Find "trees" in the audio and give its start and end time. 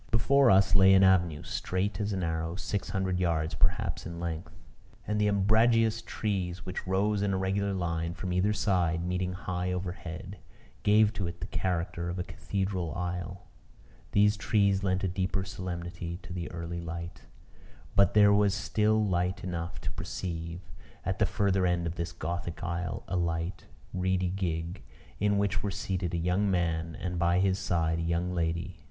6.01-6.65, 14.37-14.83